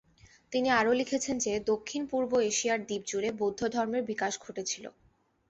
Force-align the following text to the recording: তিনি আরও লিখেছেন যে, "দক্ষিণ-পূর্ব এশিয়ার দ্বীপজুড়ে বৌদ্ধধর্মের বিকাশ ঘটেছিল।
তিনি 0.51 0.69
আরও 0.71 0.91
লিখেছেন 0.93 1.35
যে, 1.37 1.53
"দক্ষিণ-পূর্ব 1.65 2.31
এশিয়ার 2.49 2.79
দ্বীপজুড়ে 2.85 3.29
বৌদ্ধধর্মের 3.39 4.03
বিকাশ 4.03 4.33
ঘটেছিল। 4.41 4.85